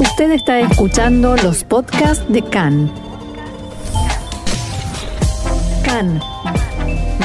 [0.00, 2.88] Usted está escuchando los podcasts de CAN.
[5.84, 6.20] CAN,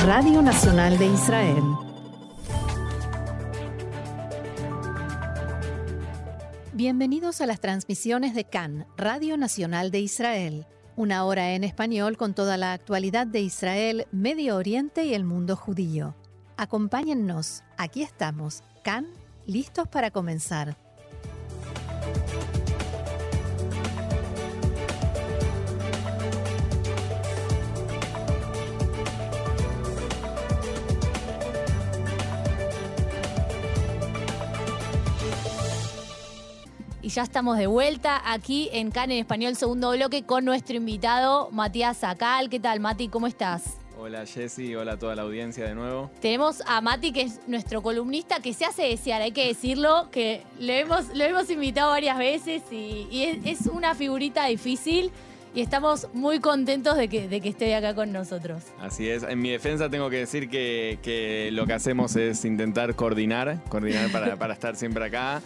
[0.03, 1.63] Radio Nacional de Israel.
[6.73, 10.65] Bienvenidos a las transmisiones de CAN, Radio Nacional de Israel.
[10.95, 15.55] Una hora en español con toda la actualidad de Israel, Medio Oriente y el mundo
[15.55, 16.15] judío.
[16.57, 19.05] Acompáñennos, aquí estamos, CAN,
[19.45, 20.82] listos para comenzar.
[37.13, 41.97] Ya estamos de vuelta aquí en CAN en Español, segundo bloque, con nuestro invitado Matías
[41.97, 42.49] Sacal.
[42.49, 43.07] ¿Qué tal, Mati?
[43.07, 43.77] ¿Cómo estás?
[43.99, 46.09] Hola Jessy, hola a toda la audiencia de nuevo.
[46.21, 50.41] Tenemos a Mati, que es nuestro columnista, que se hace desear, hay que decirlo, que
[50.59, 55.11] lo hemos, lo hemos invitado varias veces y, es, una figurita difícil
[55.53, 58.63] y estamos muy contentos de que, de que esté acá con nosotros.
[58.79, 63.63] Así es, en mi defensa tengo que decir que, lo que hacemos es intentar coordinar,
[63.69, 65.43] coordinar para, para estar siempre acá.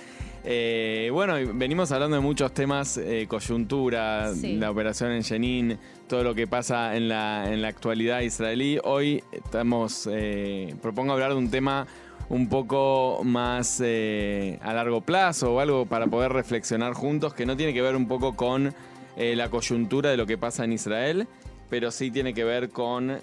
[0.49, 6.33] Eh, bueno, venimos hablando de muchos temas, eh, coyuntura, la operación en Jenin, todo lo
[6.33, 8.79] que pasa en la, en la actualidad israelí.
[8.85, 11.85] Hoy estamos, eh, propongo hablar de un tema
[12.29, 17.73] un poco más a largo plazo o algo para poder reflexionar juntos, que no tiene
[17.73, 18.73] que ver un poco con
[19.17, 21.27] la coyuntura de lo que pasa en Israel,
[21.69, 23.19] pero sí tiene que ver con,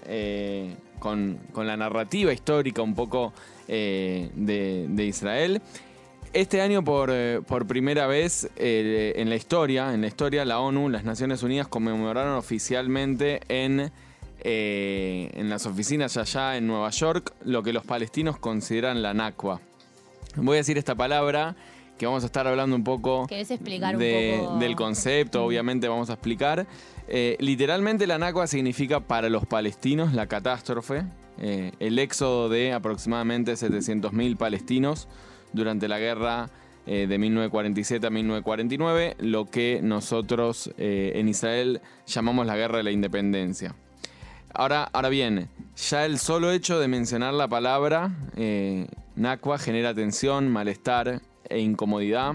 [0.99, 3.33] con, la narrativa histórica un poco
[3.67, 4.29] de,
[4.91, 5.63] de Israel.
[6.35, 10.89] Este año por, eh, primera vez eh, en la historia, en la historia, la ONU,
[10.89, 13.93] las Naciones Unidas conmemoraron oficialmente en,
[14.41, 19.61] eh, en las oficinas allá en Nueva York lo que los palestinos consideran la Nakba.
[20.35, 21.55] Voy a decir esta palabra
[21.97, 26.67] que vamos a estar hablando un poco, explicar del concepto, obviamente vamos a explicar.
[27.39, 31.05] literalmente la Nakba significa para los palestinos la catástrofe,
[31.39, 35.07] el éxodo de aproximadamente 700.000 palestinos
[35.55, 36.51] durante la guerra
[36.87, 42.83] eh, de 1947 a 1949, lo que nosotros eh, en Israel llamamos la guerra de
[42.83, 43.75] la independencia.
[44.53, 48.87] Ahora, ahora bien, ya el solo hecho de mencionar la palabra eh,
[49.61, 52.35] genera tensión, malestar e incomodidad.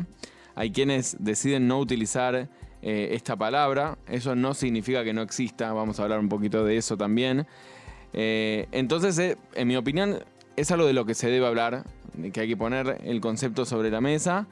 [0.55, 2.49] Hay quienes deciden no utilizar
[2.81, 3.97] esta palabra.
[4.07, 5.71] Eso no significa que no exista.
[5.73, 7.45] Vamos a hablar un poquito de eso también.
[8.13, 10.19] entonces, en mi opinión,
[10.57, 11.85] es algo de lo que se debe hablar
[12.33, 14.47] que hay que poner el concepto sobre la mesa.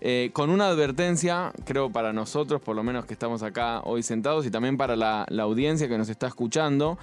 [0.00, 4.46] Eh, con una advertencia, creo para nosotros, por lo menos que estamos acá hoy sentados,
[4.46, 6.98] y también para la, audiencia que nos está escuchando,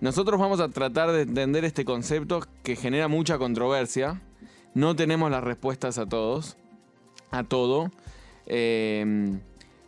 [0.00, 4.20] nosotros vamos a tratar de entender este concepto que genera mucha controversia.
[4.74, 6.56] No tenemos las respuestas a todos,
[7.30, 7.90] a todo.
[8.46, 9.38] Eh,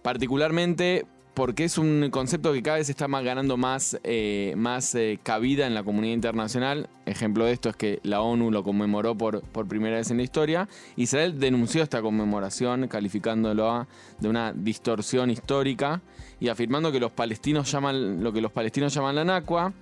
[0.02, 1.06] particularmente
[1.38, 5.68] porque es un concepto que cada vez está más ganando más, eh, más eh, cabida
[5.68, 6.88] en la comunidad internacional.
[7.06, 10.24] Ejemplo de esto es que la ONU lo conmemoró por, por primera vez en la
[10.24, 10.68] historia.
[10.96, 13.86] Israel denunció esta conmemoración calificándolo
[14.18, 16.02] de una distorsión histórica
[16.40, 19.72] y afirmando que los palestinos llaman lo que los palestinos llaman la Nakwa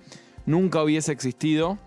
[0.45, 1.79] nunca hubiese existido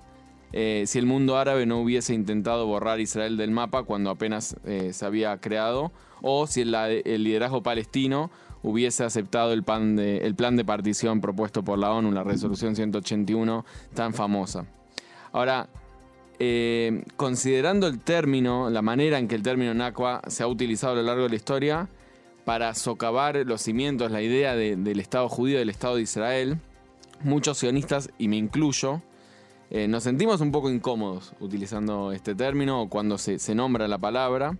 [0.52, 5.06] eh, si el mundo árabe no hubiese intentado borrar Israel del mapa cuando apenas se
[5.06, 5.92] había creado,
[6.22, 8.32] o si el liderazgo palestino
[8.62, 14.66] hubiese aceptado el, plan de partición propuesto por la ONU, la resolución 181 tan famosa.
[15.32, 15.68] Ahora,
[16.38, 20.96] eh, considerando el término, la manera en que el término Nakba se ha utilizado a
[20.96, 21.88] lo largo de la historia
[22.44, 26.58] para socavar los cimientos, la idea del Estado judío, del Estado de Israel,
[27.22, 29.02] muchos sionistas, y me incluyo,
[29.70, 34.56] eh, nos sentimos un poco incómodos utilizando este término o cuando se, nombra la palabra.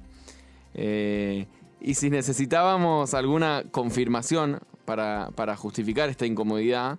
[0.74, 1.46] Eh,
[1.80, 6.98] y si necesitábamos alguna confirmación para, justificar esta incomodidad,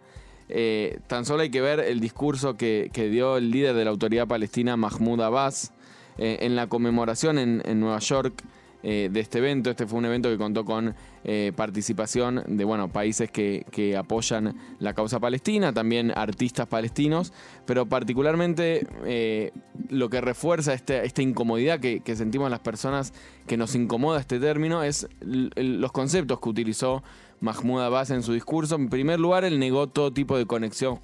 [0.49, 4.27] eh, tan solo hay que ver el discurso que, dio el líder de la autoridad
[4.27, 5.73] palestina, Mahmoud Abbas,
[6.17, 8.43] eh, en la conmemoración en, en Nueva York
[8.83, 9.69] eh, de este evento.
[9.69, 14.93] Este fue un evento que contó con eh, participación de bueno, países que, apoyan la
[14.93, 17.31] causa palestina, también artistas palestinos,
[17.67, 19.51] pero particularmente eh,
[19.89, 23.13] lo que refuerza este, esta incomodidad que, sentimos las personas
[23.45, 27.03] que nos incomoda este término es los conceptos que utilizó
[27.39, 28.75] Mahmoud Abbas en su discurso.
[28.75, 30.99] En primer lugar, él negó todo tipo de conexión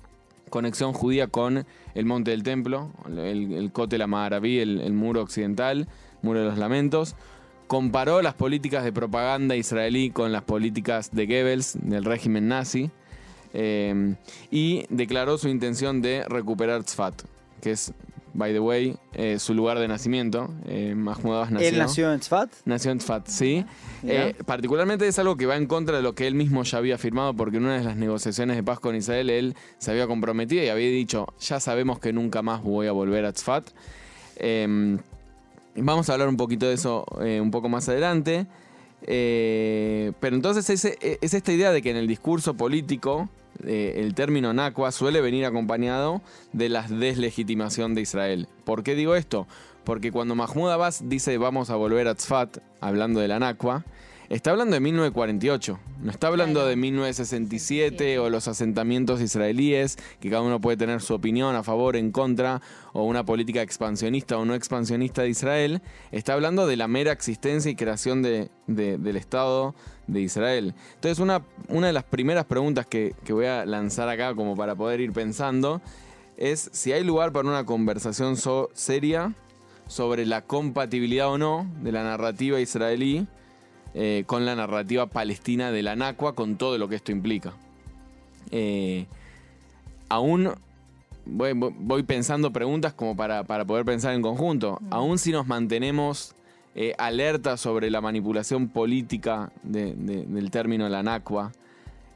[0.50, 5.89] conexión judía con el monte del templo, el, el Kotel Amaraví, el, el muro occidental,
[6.21, 7.18] muro de los lamentos
[7.67, 12.89] comparó las políticas de propaganda israelí con las políticas de Goebbels, del régimen nazi,
[13.53, 14.15] eh,
[14.51, 17.23] y declaró su intención de recuperar Tzfat,
[17.61, 17.93] que es
[18.37, 20.53] by the way, eh, su lugar de nacimiento.
[20.67, 21.67] Eh, Mahmoud Abbas nació.
[21.67, 22.51] ¿Él nació en Tzfat?
[22.65, 23.65] Nació en Tzfat, sí.
[24.03, 26.99] Eh, particularmente es algo que va en contra de lo que él mismo ya había
[26.99, 30.63] firmado, porque en una de las negociaciones de paz con Israel él se había comprometido
[30.63, 33.71] y había dicho, ya sabemos que nunca más voy a volver a Tzfat.
[35.77, 38.47] Vamos a hablar un poquito de eso eh, un poco más adelante.
[39.03, 43.29] Eh, pero entonces ese- eh, es, esta idea de que en el discurso político
[43.65, 46.21] eh, el término Nakwa suele venir acompañado
[46.53, 48.47] de la deslegitimación de Israel.
[48.65, 49.47] ¿Por qué digo esto?
[49.83, 53.39] Porque cuando Mahmoud Abbas dice vamos a volver a Tzfat, hablando de la
[54.29, 60.41] está hablando de 1948, no está hablando de 1967 o los asentamientos israelíes, que cada
[60.41, 62.62] uno puede tener su opinión a favor, en contra,
[62.94, 65.81] o una política expansionista o no expansionista de Israel,
[66.12, 69.75] está hablando de la mera existencia y creación de- de- del Estado
[70.07, 70.73] de Israel.
[70.95, 74.75] Entonces, una, una de las primeras preguntas que, que voy a lanzar acá como para
[74.75, 75.81] poder ir pensando
[76.38, 79.33] es si hay lugar para una conversación so- seria
[79.88, 83.25] sobre la compatibilidad o no de la narrativa israelí
[83.93, 87.53] eh, con la narrativa palestina de la Nakwa, con todo lo que esto implica.
[88.51, 89.05] Eh,
[90.09, 90.49] aún
[91.25, 94.79] voy, voy- pensando preguntas como para, para poder pensar en conjunto.
[94.89, 96.33] Aún si nos mantenemos
[96.75, 101.51] eh, alerta sobre la manipulación política de- de- del término la Nakwa,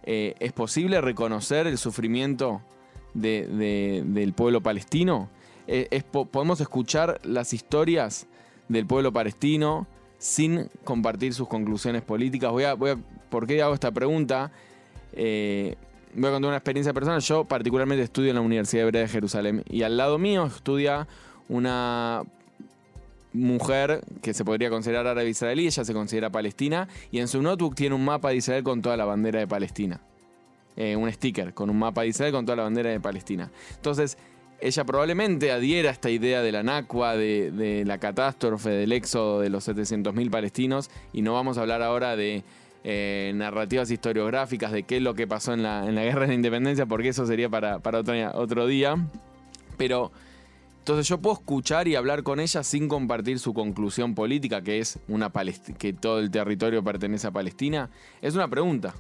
[0.03, 2.62] eh, ¿es posible reconocer el sufrimiento
[3.15, 5.29] de- de- del pueblo palestino?
[5.68, 8.27] Es po- ¿Podemos escuchar las historias
[8.68, 9.88] del pueblo palestino
[10.21, 12.51] sin compartir sus conclusiones políticas?
[12.51, 12.97] Voy a, voy a-
[13.29, 14.51] ¿Por qué hago esta pregunta?
[15.13, 15.75] Eh,
[16.13, 17.19] voy a contar una experiencia personal.
[17.21, 21.07] Yo particularmente estudio en la Universidad Hebrea de Jerusalén y al lado mío estudia
[21.50, 22.21] una
[23.33, 27.75] mujer que se podría considerar árabe israelí, ella se considera palestina y en su notebook
[27.75, 30.01] tiene un mapa de Israel con toda la bandera de Palestina.
[30.77, 33.50] Eh, un sticker con un mapa de Israel con toda la bandera de Palestina.
[33.75, 34.18] Entonces,
[34.62, 39.50] ella probablemente adhiera a esta idea de la Nakwa, de, la catástrofe, del éxodo de
[39.50, 42.44] los 700.000 palestinos, y no vamos a hablar ahora de
[42.84, 46.86] eh, narrativas historiográficas de qué es lo que pasó en la, guerra de la independencia,
[46.86, 47.78] porque eso sería para,
[48.36, 48.96] otro, día.
[49.78, 50.12] Pero,
[50.78, 55.00] entonces yo puedo escuchar y hablar con ella sin compartir su conclusión política, que es
[55.07, 57.90] una Palesti- que todo el territorio pertenece a Palestina.
[58.22, 58.94] Es una pregunta.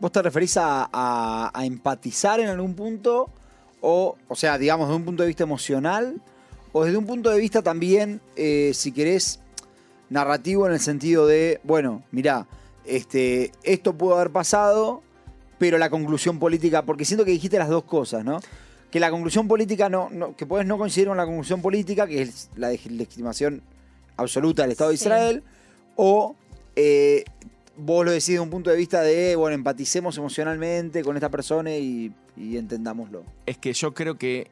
[0.00, 3.32] ¿Vos te referís a empatizar en algún punto?
[3.80, 6.20] O, o sea, digamos, desde un punto de vista emocional,
[6.72, 9.40] o desde un punto de vista también, eh, si querés,
[10.10, 12.46] narrativo en el sentido de, bueno, mirá,
[12.84, 15.02] este, esto pudo haber pasado,
[15.58, 18.40] pero la conclusión política, porque siento que dijiste las dos cosas, ¿no?
[18.90, 22.48] Que la conclusión política no, no- que puedes no considerar una conclusión política, que es
[22.56, 23.62] la legitimación
[24.16, 24.94] absoluta del Estado de.
[24.94, 25.42] Israel,
[25.96, 26.34] o
[26.76, 27.24] eh,
[27.78, 31.74] vos lo decís de un punto de vista de, bueno, empaticemos emocionalmente con esta persona
[31.76, 33.24] y, entendámoslo.
[33.46, 34.48] es que yo creo que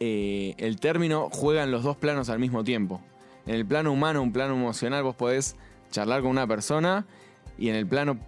[0.00, 3.00] eh, el término juega en los dos planos al mismo tiempo.
[3.46, 5.54] En el plano humano, un plano emocional, vos podés
[5.90, 7.06] charlar con una persona
[7.58, 8.18] y en el plano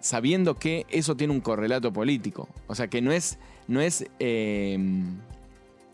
[0.00, 2.48] sabiendo que eso tiene un correlato político.
[2.66, 3.38] O sea, que no es,
[3.68, 4.78] no es, eh,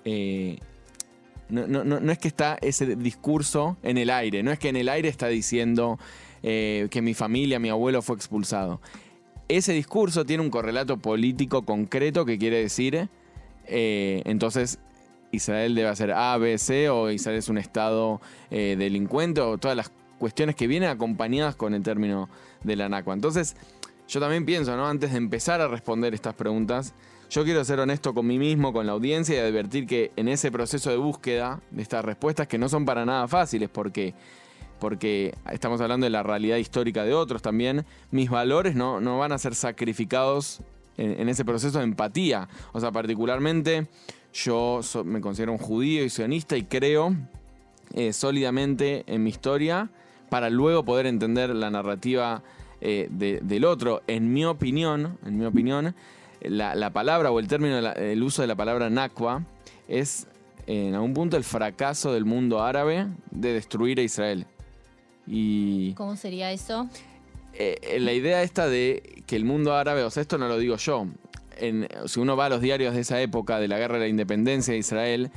[0.05, 0.58] eh,
[1.49, 4.76] no- no- no es que está ese discurso en el aire, no es que en
[4.76, 5.99] el aire está diciendo
[6.43, 8.81] eh, que mi familia, mi abuelo fue expulsado.
[9.49, 13.08] Ese discurso tiene un correlato político concreto que quiere decir,
[13.67, 14.79] eh, entonces
[15.32, 18.20] Israel debe hacer A, B, C, o Israel es un Estado
[18.50, 22.29] eh, delincuente, o todas las cuestiones que vienen acompañadas con el término
[22.62, 23.14] de la NACUA.
[23.14, 23.57] Entonces,
[24.09, 24.87] yo también pienso, ¿no?
[24.87, 26.95] Antes de empezar a responder estas preguntas,
[27.30, 30.50] yo quiero ser honesto con mí mismo, con la audiencia y advertir que en ese
[30.50, 34.14] proceso de búsqueda de estas respuestas, que no son para nada fáciles, porque,
[34.78, 39.32] porque estamos hablando de la realidad histórica de otros también, mis valores no, no van
[39.32, 40.61] a ser sacrificados
[40.97, 42.49] en, ese proceso de empatía.
[42.73, 43.87] O sea, particularmente
[44.35, 47.14] yo me considero un judío y sionista y creo
[47.94, 49.90] eh, sólidamente en mi historia
[50.28, 52.42] para luego poder entender la narrativa
[52.80, 54.02] eh, de- del otro.
[54.06, 55.94] En mi opinión, en mi opinión,
[56.40, 59.42] la, la palabra o el término, el uso de la palabra Nakwa
[59.88, 60.26] es
[60.66, 64.47] en algún punto el fracaso del mundo árabe de destruir a Israel.
[65.28, 66.88] Y ¿Cómo sería eso?
[67.54, 70.58] eh, eh, la idea esta de que el mundo árabe, o sea, esto no lo
[70.58, 71.06] digo yo,
[71.58, 74.08] en- si uno va a los diarios de esa época, de la guerra de la
[74.08, 75.30] independencia de Israel,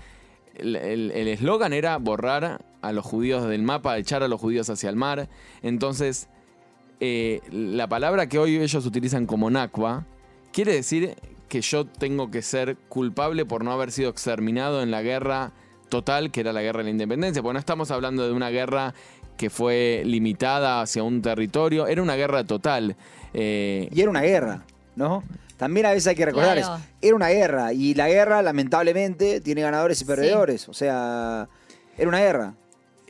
[0.55, 4.95] el eslogan era borrar a los judíos del mapa, echar a los judíos hacia el
[4.95, 5.29] mar.
[5.63, 6.27] Entonces,
[6.99, 10.05] eh, la palabra que hoy ellos utilizan como Nakba
[10.51, 11.15] quiere decir
[11.47, 15.51] que yo tengo que ser culpable por no haber sido exterminado en la guerra
[15.89, 17.41] total, que era la guerra de la independencia.
[17.41, 18.93] Porque no estamos hablando de una guerra
[19.37, 22.95] que fue limitada hacia un territorio, era una guerra total.
[23.33, 24.63] Eh, Y era una guerra.
[24.95, 25.23] ¿no?
[25.57, 26.75] También a veces hay que recordar Claro.
[26.75, 26.85] eso.
[27.01, 30.67] Era una guerra y la guerra, lamentablemente, tiene ganadores y perdedores.
[30.69, 31.47] O sea,
[31.97, 32.53] era una guerra.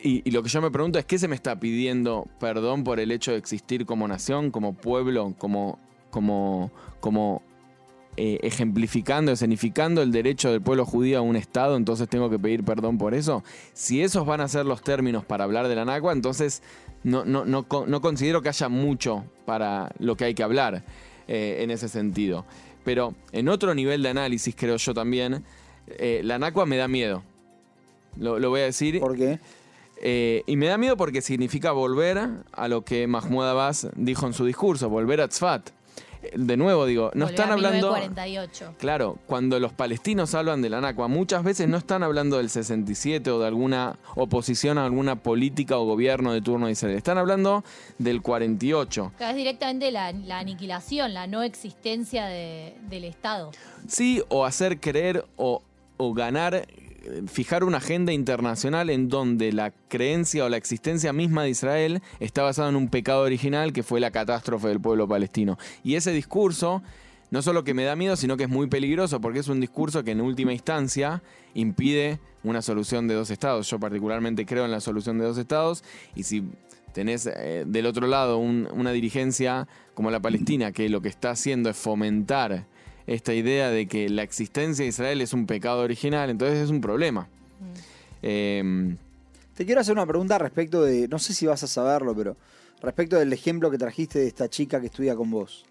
[0.03, 2.99] Y, y lo que yo me pregunto es, ¿qué se me está pidiendo perdón por
[2.99, 5.77] el hecho de existir como nación, como pueblo, como,
[6.09, 7.41] como, como
[8.17, 11.75] eh, ejemplificando, escenificando el derecho del pueblo judío a un Estado?
[11.77, 13.43] Entonces tengo que pedir perdón por eso.
[13.73, 16.61] Si esos van a ser los términos para hablar de la NACUA, entonces
[17.03, 20.83] no, no, no, no considero que haya mucho para lo que hay que hablar
[21.27, 22.45] eh, en ese sentido.
[22.83, 25.43] Pero en otro nivel de análisis, creo yo también,
[25.87, 27.23] eh, la NACUA me da miedo.
[28.17, 28.99] Lo, lo voy a decir.
[28.99, 29.39] ¿Por qué?
[30.03, 32.17] Eh, y me da miedo porque significa volver
[32.51, 35.69] a lo que Mahmoud Abbas dijo en su discurso, volver a Tzfat.
[36.35, 37.87] De nuevo digo, no Volver están a hablando...
[37.93, 38.75] 1948.
[38.77, 43.29] Claro, cuando los palestinos hablan de la NACUA, muchas veces no están hablando del 67
[43.31, 46.95] o de alguna oposición a alguna política o gobierno de turno de Israel.
[46.95, 47.63] Están hablando
[47.97, 49.11] del 48.
[49.15, 53.51] Acá es directamente la, la aniquilación, la no existencia de- del Estado.
[53.87, 55.63] Sí, o hacer creer o,
[55.97, 56.67] o ganar,
[57.27, 62.43] fijar una agenda internacional en donde la creencia o la existencia misma de Israel está
[62.43, 65.57] basada en un pecado original que fue la catástrofe del pueblo palestino.
[65.83, 66.83] Y ese discurso
[67.31, 70.03] no solo que me da miedo, sino que es muy peligroso porque es un discurso
[70.03, 73.69] que en última instancia impide una solución de dos estados.
[73.69, 76.43] Yo particularmente creo en la solución de dos estados y si
[76.93, 81.31] tenés eh, del otro lado un- una dirigencia como la Palestina que lo que está
[81.31, 82.65] haciendo es fomentar
[83.07, 86.81] esta idea de que la existencia de Israel es un pecado original, entonces es un
[86.81, 87.27] problema.
[88.21, 88.95] Eh,
[89.55, 92.35] Te quiero hacer una pregunta respecto de, no sé si vas a saberlo, pero
[92.81, 95.65] respecto del ejemplo que trajiste de esta chica que estudia con vos.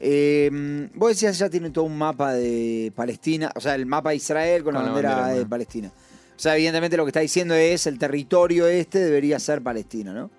[0.00, 4.16] Eh, vos decías ya tiene todo un mapa de Palestina, o sea, el mapa de
[4.16, 5.50] Israel con, la Con la bandera, bandera, de bueno.
[5.50, 5.88] Palestina.
[5.88, 10.30] O sea, evidentemente lo que está diciendo es el territorio este debería ser Palestina, ¿no?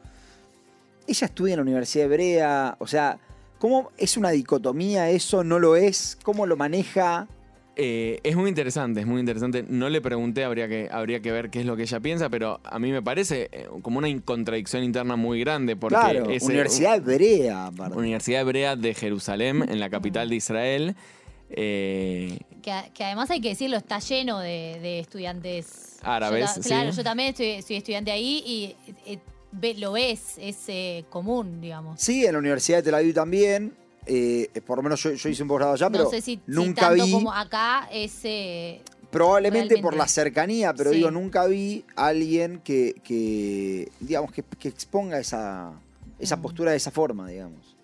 [1.06, 3.20] Ella estudia en la Universidad Hebrea, o sea,
[3.60, 5.44] ¿cómo es una dicotomía eso?
[5.44, 6.18] ¿No lo es?
[6.24, 7.28] ¿Cómo lo maneja?
[7.82, 9.64] Eh, es muy interesante, es muy interesante.
[9.68, 12.60] No le pregunté, habría que, habría que ver qué es lo que ella piensa, pero
[12.66, 15.78] a mí me parece eh, como una contradicción interna muy grande.
[15.78, 17.98] Porque claro, es, Universidad Hebrea, aparte.
[17.98, 20.96] Universidad Hebrea de Jerusalén, en la capital de Israel.
[21.52, 26.92] eh, Que, que además hay que decirlo, está lleno de, de estudiantes Árabes, Yo Claro,
[26.92, 26.98] sí.
[26.98, 28.76] yo también estoy, soy estudiante ahí y
[29.06, 29.20] eh,
[29.78, 32.00] lo ves, es eh, común, digamos.
[32.02, 33.74] Sí, en la Universidad de Tel Aviv también.
[34.06, 36.42] eh, por lo menos yo, yo hice un posgrado allá, pero no sé si, si
[36.48, 38.20] nunca tanto vi, como acá es...
[38.24, 40.98] eh, probablemente por la cercanía, pero Sí.
[40.98, 45.74] digo, nunca vi a alguien que, que digamos, que, que exponga esa,
[46.20, 46.42] esa Mm.
[46.42, 47.76] postura de esa forma, digamos.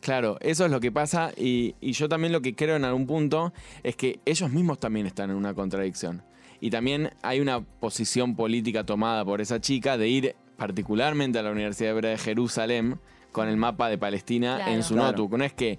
[0.00, 3.06] Claro, eso es lo que pasa y, y yo también lo que creo en algún
[3.06, 6.22] punto es que ellos mismos también están en una contradicción.
[6.60, 11.50] Y también hay una posición política tomada por esa chica de ir particularmente a la
[11.50, 12.98] Universidad Hebrea de Jerusalén
[13.32, 14.72] con el mapa de Palestina Claro.
[14.72, 15.10] en su Claro.
[15.12, 15.36] notebook.
[15.38, 15.78] No es que,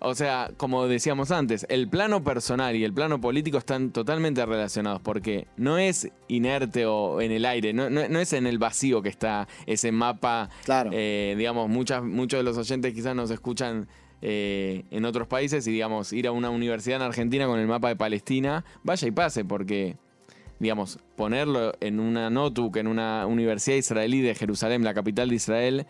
[0.00, 5.00] o sea, como decíamos antes, el plano personal y el plano político están totalmente relacionados
[5.02, 9.02] porque no es inerte o en el aire, no, no- no es en el vacío
[9.02, 10.90] que está ese mapa Claro.
[10.92, 13.88] eh, digamos, muchas, muchos de los oyentes quizás nos escuchan
[14.20, 17.86] eh, en otros países y, digamos, ir a una universidad en Argentina con el mapa
[17.88, 19.96] de Palestina, vaya y pase, porque,
[20.58, 25.86] digamos, ponerlo en una notebook, en una universidad israelí de Jerusalén, la capital de Israel,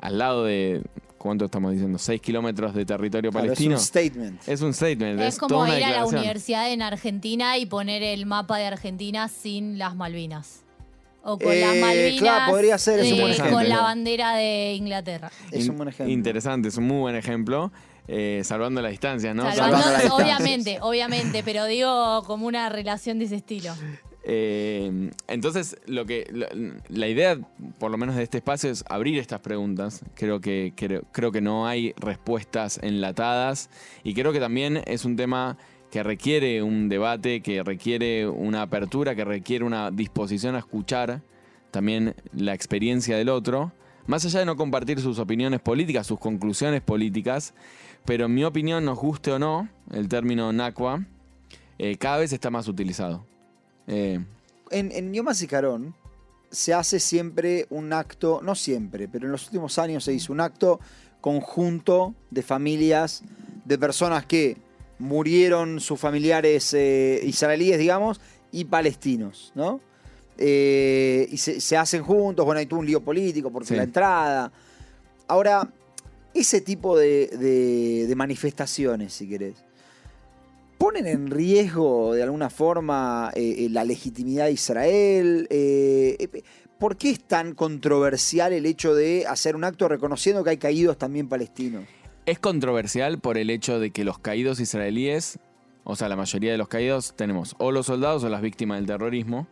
[0.00, 0.82] al lado de,
[1.18, 1.98] ¿cuánto estamos diciendo?
[1.98, 3.74] 6 kilómetros de territorio Claro, es palestino.
[3.76, 4.48] un statement.
[4.48, 5.20] Es un statement.
[5.20, 9.78] es como ir a la universidad en Argentina y poner el mapa de Argentina sin
[9.78, 10.62] las Malvinas.
[11.28, 13.68] O con Eh, las Malvinas claro, podría ser, es un buen eh, con ejemplo.
[13.68, 15.30] la bandera de Inglaterra.
[15.50, 16.12] Es un buen ejemplo.
[16.12, 17.72] Interesante, es un muy buen ejemplo,
[18.06, 19.42] eh, salvando las distancias, ¿no?
[19.42, 20.36] Salvando- Salvando las distancias.
[20.38, 23.74] obviamente, obviamente, pero digo como una relación de ese estilo.
[24.28, 26.26] Eh, entonces, lo que
[26.88, 27.38] la idea,
[27.78, 30.04] por lo menos de este espacio, es abrir estas preguntas.
[30.16, 30.72] Creo que,
[31.12, 33.70] creo que no hay respuestas enlatadas
[34.02, 35.56] y creo que también es un tema
[35.92, 41.22] que requiere un debate, que requiere una apertura, que requiere una disposición a escuchar
[41.70, 43.72] también la experiencia del otro,
[44.08, 47.54] más allá de no compartir sus opiniones políticas, sus conclusiones políticas,
[48.04, 51.04] pero en mi opinión, nos guste o no, el término NACUA
[51.78, 53.24] eh, cada vez está más utilizado.
[53.86, 54.18] Eh,
[54.70, 55.94] En, en Yom HaZikaron
[56.50, 60.40] se hace siempre un acto, no siempre, pero en los últimos años se hizo un
[60.40, 60.80] acto
[61.20, 63.22] conjunto de familias,
[63.64, 64.56] de personas que
[64.98, 68.20] murieron sus familiares eh, israelíes, digamos,
[68.52, 69.80] y palestinos, ¿no?
[70.38, 73.76] Eh, y se, se hacen juntos, bueno, hay todo un lío político porque Sí.
[73.76, 74.52] la entrada.
[75.28, 75.68] Ahora,
[76.34, 79.56] ese tipo de, de- de manifestaciones, si querés,
[80.78, 85.46] ponen en riesgo de alguna forma eh, eh, la legitimidad de Israel?
[85.50, 86.42] Eh, eh,
[86.78, 90.98] ¿Por qué es tan controversial el hecho de hacer un acto reconociendo que hay caídos
[90.98, 91.84] también palestinos?
[92.26, 95.38] Es controversial por el hecho de que los caídos israelíes,
[95.84, 98.86] o sea, la mayoría de los caídos, tenemos o los soldados o las víctimas del
[98.86, 99.46] terrorismo.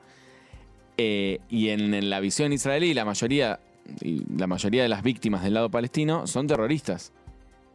[0.99, 3.59] Eh, y en, en la visión israelí, la mayoría,
[4.01, 7.13] y la mayoría de las víctimas del lado palestino son terroristas.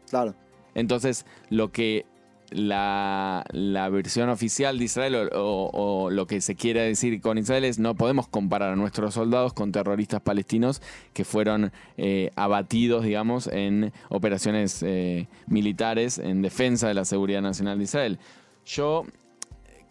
[0.10, 0.36] Claro.
[0.76, 2.06] Entonces, lo que
[2.52, 7.64] la, la versión oficial de Israel o, o- lo que se quiere decir con Israel
[7.66, 10.82] es no podemos comparar a nuestros soldados con terroristas palestinos
[11.14, 17.78] que fueron eh, abatidos, digamos, en operaciones eh, militares en defensa de la seguridad nacional
[17.78, 18.20] de Israel.
[18.66, 19.06] Yo,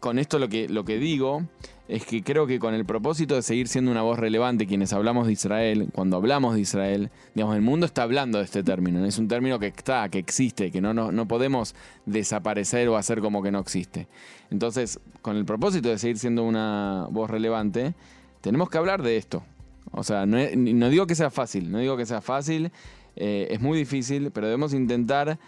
[0.01, 1.43] con esto lo que, lo que digo
[1.89, 5.27] es que creo que con el propósito de seguir siendo una voz relevante quienes hablamos
[5.27, 9.19] de Israel, cuando hablamos de Israel, digamos, el mundo está hablando de este término, es
[9.19, 11.75] un término que está, que existe, que no, no, no podemos
[12.05, 14.07] desaparecer o hacer como que no existe.
[14.51, 17.95] Entonces, con el propósito de seguir siendo una voz relevante,
[18.43, 19.43] tenemos que hablar de esto.
[19.91, 22.71] O sea, no, no digo que sea fácil, no digo que sea fácil,
[23.17, 25.39] eh, es muy difícil, pero debemos intentar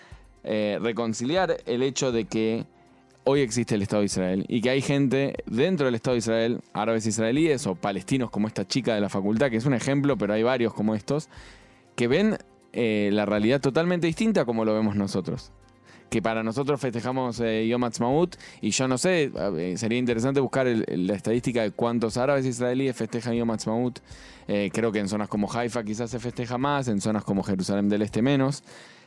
[0.42, 2.64] eh, reconciliar el hecho de que
[3.30, 6.60] hoy existe el Estado de Israel y que hay gente dentro del Estado de Israel,
[6.72, 10.34] árabes israelíes o palestinos como esta chica de la facultad, que es un ejemplo, pero
[10.34, 11.28] hay varios como estos,
[11.96, 12.38] que ven
[12.72, 15.50] eh, la realidad totalmente distinta como lo vemos nosotros.
[16.08, 17.88] Que para nosotros festejamos eh, Yom
[18.60, 19.30] y yo no sé,
[19.76, 24.00] sería interesante buscar el- la estadística de cuántos árabes israelíes festejan Yom Ha'atzmaut.
[24.48, 27.88] Eh, creo que en zonas como Haifa quizás se festeja más, en zonas como Jerusalén
[27.88, 28.64] del Este menos.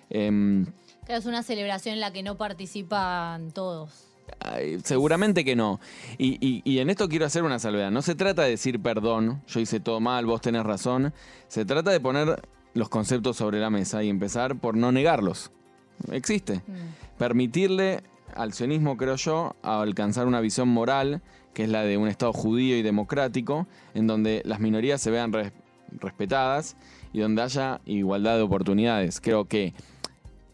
[0.09, 0.65] Em,
[1.05, 4.12] Claro, es una celebración en la que no participan todos.
[4.39, 5.79] Ay, seguramente que no.
[6.17, 7.91] Y, y- y en esto quiero hacer una salvedad.
[7.91, 11.13] No se trata de decir perdón, yo hice todo mal, vos tenés razón.
[11.47, 12.41] Se trata de poner
[12.73, 15.51] los conceptos sobre la mesa y empezar por no negarlos.
[16.11, 16.61] Existe.
[17.17, 18.03] Permitirle
[18.35, 21.21] al sionismo, creo yo, a alcanzar una visión moral,
[21.53, 25.31] que es la de un Estado judío y democrático, en donde las minorías se vean
[25.31, 25.51] res-
[25.99, 26.75] respetadas
[27.13, 29.21] y donde haya igualdad de oportunidades.
[29.21, 29.73] Creo que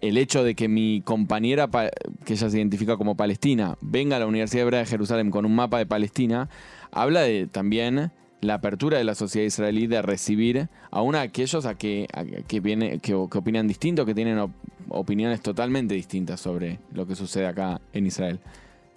[0.02, 1.90] el hecho de que mi compañera, pa-
[2.26, 5.56] que ella se identifica como palestina, venga a la Universidad Hebrea de Jerusalén con un
[5.56, 6.50] mapa de Palestina,
[6.92, 11.76] habla de también la apertura de la sociedad israelí de recibir aún a aquellos a
[11.76, 12.08] que,
[12.48, 14.52] que, viene, que, opinan distinto, que tienen op-
[14.88, 18.40] opiniones totalmente distintas sobre lo que sucede acá en Israel.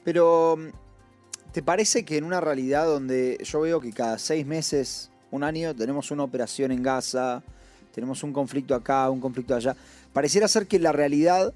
[0.04, 0.56] Pero,
[1.52, 5.74] ¿te parece que en una realidad donde yo veo que cada seis meses, un año,
[5.74, 7.42] tenemos una operación en Gaza,
[7.92, 9.76] tenemos un conflicto acá, un conflicto allá,
[10.12, 11.52] pareciera ser que la realidad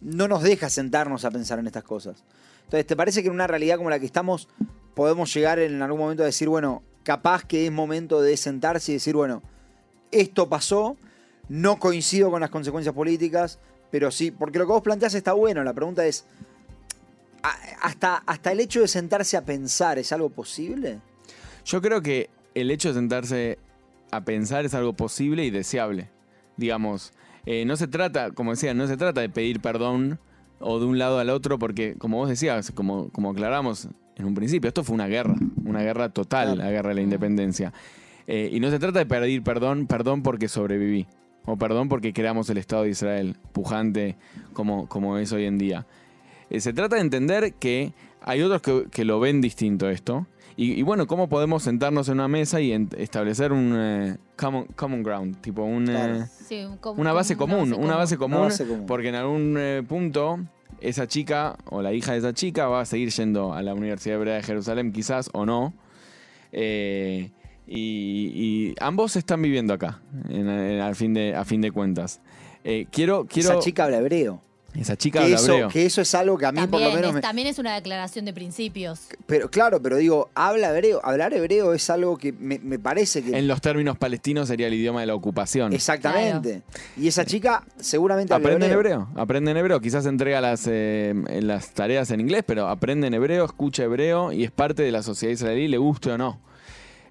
[0.00, 2.22] no nos deja sentarnos a pensar en estas cosas?
[2.64, 4.48] Entonces, ¿te parece que en una realidad como la que estamos
[4.94, 8.94] podemos llegar en algún momento a decir, bueno, capaz que es momento de sentarse y
[8.96, 9.42] decir, bueno,
[10.10, 10.96] esto pasó,
[11.48, 13.58] no coincido con las consecuencias políticas,
[13.90, 16.24] pero sí, porque lo que vos planteás está bueno, la pregunta es,
[17.80, 20.98] hasta, hasta el hecho de sentarse a pensar, ¿es algo posible?
[21.64, 23.58] Yo creo que el hecho de sentarse
[24.10, 26.10] a pensar es algo posible y deseable.
[26.56, 27.12] Digamos,
[27.46, 30.18] eh, no se trata, como decía, no se trata de pedir perdón
[30.60, 34.34] o de un lado al otro, porque como vos decías, como, como aclaramos en un
[34.34, 37.72] principio, esto fue una guerra, una guerra total, la guerra de la independencia.
[38.26, 41.06] Eh, y no se trata de pedir perdón, perdón porque sobreviví,
[41.44, 44.16] o perdón porque creamos el Estado de Israel, pujante
[44.52, 45.86] como, como es hoy en día.
[46.50, 50.26] Eh, se trata de entender que hay otros que, que lo ven distinto esto.
[50.60, 54.64] Y, y bueno, ¿cómo podemos sentarnos en una mesa y en- establecer un eh, common,
[54.74, 55.40] common ground?
[55.40, 56.16] Tipo un, Claro.
[56.22, 58.84] eh, Sí, como- una base común, una base común, Una base común.
[58.86, 60.40] porque en algún eh, punto
[60.80, 64.16] esa chica o la hija de esa chica va a seguir yendo a la Universidad
[64.16, 65.74] Hebrea de Jerusalén, quizás o no.
[66.50, 67.30] Eh,
[67.66, 72.20] y, y ambos están viviendo acá, en- en- al fin de, a fin de cuentas.
[72.64, 73.50] Eh, quiero, quiero.
[73.50, 74.42] Esa chica habla hebreo.
[74.74, 75.68] Esa chica Que habla eso, hebreo.
[75.70, 77.58] que eso es algo que a mí por lo También, menos es, me, también es
[77.58, 79.00] una declaración de principios.
[79.26, 81.00] Pero claro, pero digo, habla hebreo.
[81.02, 83.36] Hablar hebreo es algo que me, me parece que.
[83.36, 85.72] En los términos palestinos sería el idioma de la ocupación.
[85.72, 86.62] Exactamente.
[86.96, 88.92] Y esa chica seguramente Aprende en hebreo.
[89.08, 89.80] hebreo, aprende en hebreo.
[89.80, 94.44] Quizás entrega las, eh, las tareas en inglés, pero aprende en hebreo, escucha hebreo y
[94.44, 96.40] es parte de la sociedad israelí, le guste o no.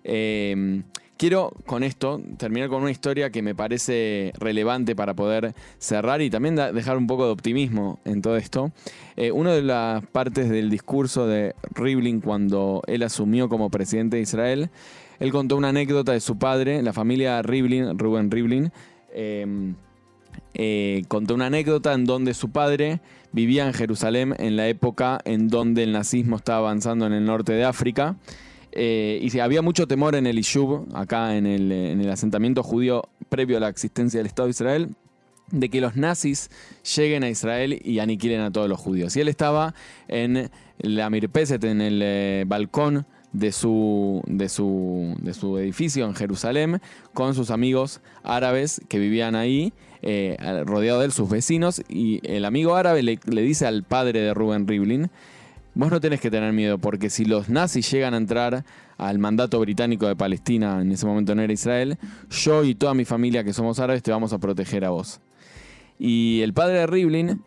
[0.03, 0.83] Eh,
[1.17, 6.29] quiero con esto terminar con una historia que me parece relevante para poder cerrar y
[6.29, 8.71] también dejar un poco de optimismo en todo esto.
[9.15, 14.23] Eh, una de las partes del discurso de Rivlin cuando él asumió como presidente de
[14.23, 14.69] Israel,
[15.19, 18.71] él contó una anécdota de su padre, la familia Rivlin, Rubén Rivlin.
[19.11, 19.73] eh,
[20.53, 22.99] eh, contó una anécdota en donde su padre
[23.31, 27.53] vivía en Jerusalén en la época en donde el nazismo estaba avanzando en el norte
[27.53, 28.15] de África.
[28.71, 33.03] Eh, y había mucho temor en el Ishub, acá en el, en el asentamiento judío
[33.29, 34.89] previo a la existencia del Estado de Israel,
[35.51, 36.49] de que los nazis
[36.95, 39.15] lleguen a Israel y aniquilen a todos los judíos.
[39.15, 39.73] Y él estaba
[40.07, 40.49] en
[40.79, 46.81] la Mirpeset, en el eh, balcón de su, de, su, de su edificio en Jerusalén
[47.13, 52.45] con sus amigos árabes que vivían ahí, eh, rodeado de él, sus vecinos, y el
[52.45, 55.09] amigo árabe le, le dice al padre de Rubén Rivlin,
[55.77, 58.65] vos no tenés que tener miedo, porque si los nazis llegan a entrar
[58.97, 61.97] al mandato británico de Palestina, en ese momento no era Israel,
[62.31, 65.21] yo y toda mi familia que somos árabes te vamos a proteger a vos.
[65.99, 67.43] Y el padre de Rivlin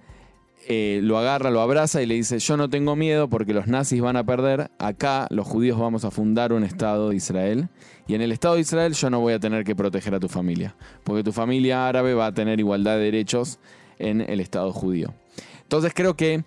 [0.68, 4.00] eh, lo agarra, lo abraza y le dice, yo no tengo miedo porque los nazis
[4.00, 7.68] van a perder, acá los judíos vamos a fundar un Estado de Israel
[8.06, 10.28] y en el Estado de Israel yo no voy a tener que proteger a tu
[10.28, 13.58] familia, porque tu familia árabe va a tener igualdad de derechos
[13.98, 15.14] en el Estado judío.
[15.62, 16.44] Entonces creo que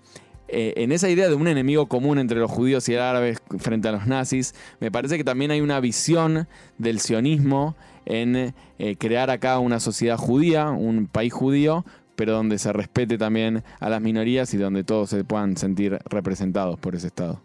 [0.53, 3.87] eh, en esa idea de un enemigo común entre los judíos y el árabes frente
[3.87, 9.29] a los nazis, me parece que también hay una visión del sionismo en eh, crear
[9.29, 11.85] acá una sociedad judía, un país judío,
[12.15, 16.77] pero donde se respete también a las minorías y donde todos se puedan sentir representados
[16.79, 17.41] por ese Estado.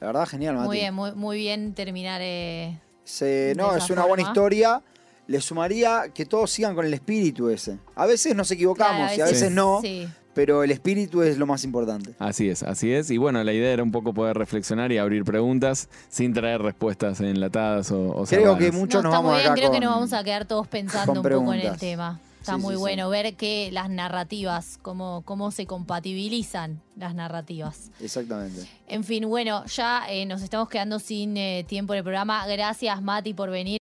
[0.00, 0.66] La verdad, genial, Mati.
[0.68, 2.20] Muy bien, muy, muy bien terminar.
[2.22, 4.82] Eh, Se- no, es una buena historia.
[5.26, 7.78] Le sumaría que todos sigan con el espíritu ese.
[7.94, 9.54] A veces nos equivocamos claro, y a veces Sí.
[9.54, 10.08] no, Sí.
[10.34, 12.14] Pero el espíritu es lo más importante.
[12.18, 13.10] Así es, así es.
[13.10, 17.20] Y bueno, la idea era un poco poder reflexionar y abrir preguntas sin traer respuestas
[17.20, 19.80] enlatadas o, o Creo que muchos No, nos está vamos muy bien, acá creo que
[19.80, 22.20] nos vamos a quedar todos pensando un poco en el tema.
[22.40, 22.80] Está Sí, muy sí, sí.
[22.80, 27.90] bueno ver que las narrativas, cómo, cómo se compatibilizan las narrativas.
[28.00, 28.66] Exactamente.
[28.88, 32.46] En fin, bueno, ya eh, nos estamos quedando sin eh, tiempo en el programa.
[32.46, 33.78] Gracias, Mati, por venir.